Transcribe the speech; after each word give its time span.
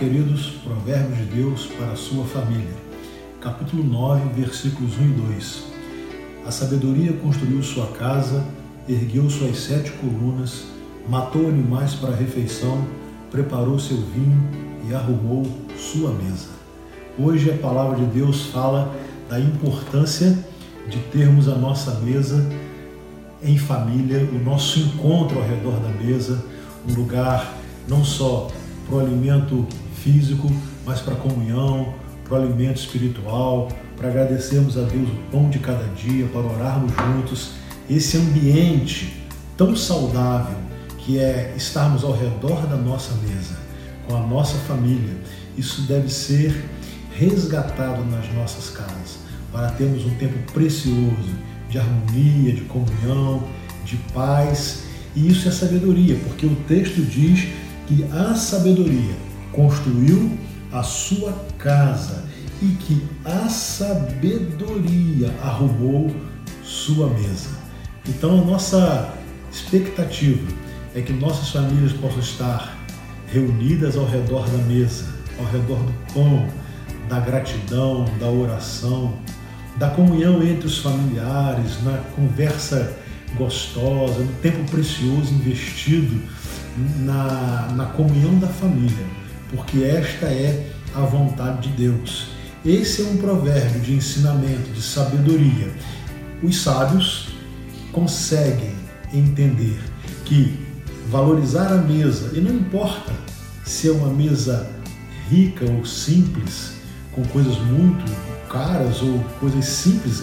queridos, 0.00 0.52
Provérbios 0.64 1.18
de 1.18 1.24
Deus 1.26 1.66
para 1.78 1.92
a 1.92 1.96
sua 1.96 2.24
família. 2.24 2.74
Capítulo 3.38 3.84
9, 3.84 4.30
versículos 4.34 4.98
1 4.98 5.02
e 5.02 5.08
2. 5.34 5.64
A 6.46 6.50
sabedoria 6.50 7.12
construiu 7.12 7.62
sua 7.62 7.86
casa, 7.88 8.42
ergueu 8.88 9.28
suas 9.28 9.58
sete 9.58 9.90
colunas, 9.90 10.64
matou 11.06 11.46
animais 11.46 11.92
para 11.92 12.14
a 12.14 12.16
refeição, 12.16 12.82
preparou 13.30 13.78
seu 13.78 13.98
vinho 13.98 14.42
e 14.88 14.94
arrumou 14.94 15.46
sua 15.76 16.12
mesa. 16.12 16.48
Hoje 17.18 17.50
a 17.50 17.58
palavra 17.58 17.98
de 17.98 18.06
Deus 18.06 18.46
fala 18.46 18.90
da 19.28 19.38
importância 19.38 20.34
de 20.88 20.96
termos 21.12 21.46
a 21.46 21.56
nossa 21.56 22.00
mesa 22.00 22.48
em 23.42 23.58
família, 23.58 24.26
o 24.32 24.42
nosso 24.42 24.78
encontro 24.78 25.38
ao 25.38 25.46
redor 25.46 25.78
da 25.78 25.90
mesa, 25.90 26.42
um 26.88 26.94
lugar 26.94 27.54
não 27.86 28.02
só 28.02 28.48
para 28.86 28.96
o 28.96 29.00
alimento 29.00 29.66
físico, 30.02 30.50
mas 30.84 31.00
para 31.00 31.14
comunhão, 31.14 31.94
para 32.24 32.38
o 32.38 32.42
alimento 32.42 32.78
espiritual, 32.78 33.68
para 33.96 34.08
agradecermos 34.08 34.78
a 34.78 34.82
Deus 34.82 35.08
o 35.08 35.30
pão 35.30 35.50
de 35.50 35.58
cada 35.58 35.84
dia, 35.94 36.26
para 36.26 36.40
orarmos 36.40 36.92
juntos. 36.92 37.50
Esse 37.88 38.16
ambiente 38.16 39.24
tão 39.56 39.74
saudável 39.74 40.56
que 40.98 41.18
é 41.18 41.52
estarmos 41.56 42.04
ao 42.04 42.12
redor 42.12 42.66
da 42.66 42.76
nossa 42.76 43.14
mesa, 43.16 43.58
com 44.06 44.16
a 44.16 44.20
nossa 44.20 44.56
família, 44.58 45.16
isso 45.56 45.82
deve 45.82 46.08
ser 46.08 46.64
resgatado 47.16 48.04
nas 48.04 48.32
nossas 48.32 48.70
casas, 48.70 49.18
para 49.52 49.70
termos 49.72 50.06
um 50.06 50.14
tempo 50.14 50.38
precioso 50.52 51.34
de 51.68 51.78
harmonia, 51.78 52.52
de 52.52 52.62
comunhão, 52.62 53.42
de 53.84 53.96
paz. 54.14 54.84
E 55.14 55.28
isso 55.28 55.48
é 55.48 55.52
sabedoria, 55.52 56.16
porque 56.26 56.46
o 56.46 56.54
texto 56.68 57.02
diz 57.02 57.48
que 57.86 58.04
a 58.12 58.34
sabedoria 58.34 59.29
construiu 59.52 60.38
a 60.72 60.82
sua 60.82 61.32
casa 61.58 62.24
e 62.62 62.66
que 62.66 63.02
a 63.24 63.48
sabedoria 63.48 65.34
arrumou 65.42 66.14
sua 66.62 67.08
mesa. 67.08 67.50
Então 68.08 68.42
a 68.42 68.44
nossa 68.44 69.12
expectativa 69.50 70.46
é 70.94 71.00
que 71.00 71.12
nossas 71.12 71.50
famílias 71.50 71.92
possam 71.92 72.20
estar 72.20 72.76
reunidas 73.26 73.96
ao 73.96 74.04
redor 74.04 74.48
da 74.48 74.58
mesa, 74.64 75.06
ao 75.38 75.46
redor 75.46 75.78
do 75.78 76.12
pão, 76.12 76.46
da 77.08 77.20
gratidão, 77.20 78.04
da 78.18 78.28
oração, 78.28 79.14
da 79.76 79.88
comunhão 79.88 80.42
entre 80.42 80.66
os 80.66 80.78
familiares, 80.78 81.82
na 81.82 81.98
conversa 82.14 82.96
gostosa, 83.36 84.20
no 84.20 84.32
tempo 84.34 84.70
precioso 84.70 85.32
investido 85.32 86.20
na, 86.98 87.68
na 87.74 87.86
comunhão 87.86 88.38
da 88.38 88.48
família, 88.48 89.06
porque 89.50 89.82
esta 89.82 90.26
é 90.26 90.70
a 90.94 91.00
vontade 91.00 91.68
de 91.68 91.76
Deus. 91.76 92.28
Esse 92.64 93.02
é 93.02 93.04
um 93.06 93.16
provérbio 93.16 93.80
de 93.80 93.94
ensinamento, 93.94 94.70
de 94.72 94.82
sabedoria. 94.82 95.70
Os 96.42 96.62
sábios 96.62 97.28
conseguem 97.92 98.74
entender 99.12 99.78
que 100.24 100.58
valorizar 101.08 101.72
a 101.72 101.78
mesa, 101.78 102.30
e 102.36 102.40
não 102.40 102.54
importa 102.54 103.12
se 103.64 103.88
é 103.88 103.92
uma 103.92 104.12
mesa 104.12 104.70
rica 105.28 105.64
ou 105.64 105.84
simples, 105.84 106.74
com 107.12 107.24
coisas 107.24 107.56
muito 107.58 108.04
caras 108.48 109.00
ou 109.02 109.18
coisas 109.38 109.64
simples, 109.64 110.22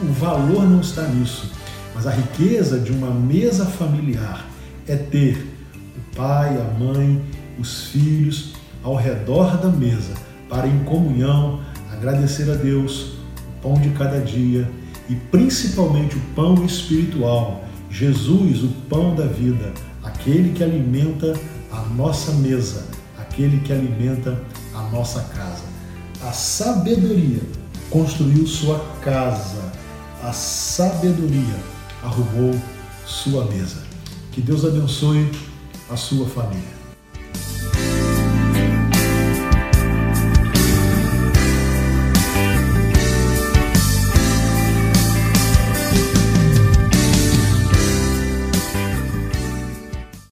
o 0.00 0.12
valor 0.12 0.68
não 0.68 0.80
está 0.80 1.02
nisso. 1.02 1.52
Mas 1.94 2.06
a 2.06 2.10
riqueza 2.10 2.78
de 2.78 2.92
uma 2.92 3.10
mesa 3.10 3.66
familiar 3.66 4.46
é 4.86 4.96
ter 4.96 5.46
o 5.96 6.16
pai, 6.16 6.56
a 6.56 6.78
mãe, 6.78 7.24
os 7.58 7.86
filhos 7.86 8.52
ao 8.88 8.96
redor 8.96 9.58
da 9.58 9.68
mesa 9.68 10.14
para, 10.48 10.66
em 10.66 10.82
comunhão, 10.84 11.60
agradecer 11.92 12.50
a 12.50 12.54
Deus 12.54 13.18
o 13.36 13.62
pão 13.62 13.74
de 13.74 13.90
cada 13.90 14.18
dia 14.18 14.68
e 15.10 15.14
principalmente 15.14 16.16
o 16.16 16.20
pão 16.34 16.64
espiritual, 16.64 17.64
Jesus, 17.90 18.62
o 18.62 18.68
pão 18.88 19.14
da 19.14 19.26
vida, 19.26 19.72
aquele 20.02 20.54
que 20.54 20.64
alimenta 20.64 21.38
a 21.70 21.82
nossa 21.82 22.32
mesa, 22.32 22.86
aquele 23.18 23.60
que 23.60 23.72
alimenta 23.72 24.40
a 24.74 24.82
nossa 24.84 25.20
casa. 25.34 25.64
A 26.22 26.32
sabedoria 26.32 27.42
construiu 27.90 28.46
sua 28.46 28.78
casa, 29.02 29.70
a 30.22 30.32
sabedoria 30.32 31.56
arrumou 32.02 32.58
sua 33.04 33.44
mesa. 33.44 33.82
Que 34.32 34.40
Deus 34.40 34.64
abençoe 34.64 35.30
a 35.90 35.96
sua 35.96 36.26
família. 36.26 36.77